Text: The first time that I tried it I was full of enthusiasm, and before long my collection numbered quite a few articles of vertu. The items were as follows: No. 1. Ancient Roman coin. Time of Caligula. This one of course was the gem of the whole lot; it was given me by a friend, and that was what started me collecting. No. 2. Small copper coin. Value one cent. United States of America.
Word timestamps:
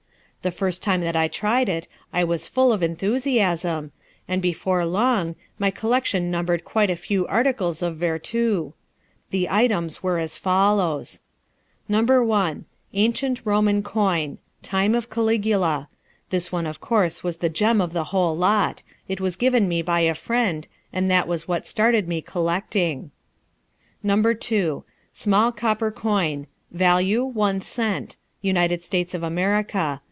The 0.43 0.49
first 0.49 0.81
time 0.81 1.01
that 1.01 1.15
I 1.15 1.27
tried 1.27 1.69
it 1.69 1.87
I 2.11 2.23
was 2.23 2.47
full 2.47 2.73
of 2.73 2.81
enthusiasm, 2.81 3.91
and 4.27 4.41
before 4.41 4.83
long 4.87 5.35
my 5.59 5.69
collection 5.69 6.31
numbered 6.31 6.65
quite 6.65 6.89
a 6.89 6.95
few 6.95 7.27
articles 7.27 7.83
of 7.83 7.97
vertu. 7.97 8.73
The 9.29 9.47
items 9.51 10.01
were 10.01 10.17
as 10.17 10.37
follows: 10.37 11.21
No. 11.87 12.01
1. 12.23 12.65
Ancient 12.95 13.41
Roman 13.45 13.83
coin. 13.83 14.39
Time 14.63 14.95
of 14.95 15.11
Caligula. 15.11 15.87
This 16.31 16.51
one 16.51 16.65
of 16.65 16.81
course 16.81 17.23
was 17.23 17.37
the 17.37 17.47
gem 17.47 17.79
of 17.79 17.93
the 17.93 18.05
whole 18.05 18.35
lot; 18.35 18.81
it 19.07 19.21
was 19.21 19.35
given 19.35 19.67
me 19.67 19.83
by 19.83 19.99
a 19.99 20.15
friend, 20.15 20.67
and 20.91 21.11
that 21.11 21.27
was 21.27 21.47
what 21.47 21.67
started 21.67 22.07
me 22.07 22.19
collecting. 22.19 23.11
No. 24.01 24.19
2. 24.33 24.83
Small 25.13 25.51
copper 25.51 25.91
coin. 25.91 26.47
Value 26.71 27.23
one 27.25 27.61
cent. 27.61 28.17
United 28.41 28.81
States 28.81 29.13
of 29.13 29.21
America. 29.21 29.99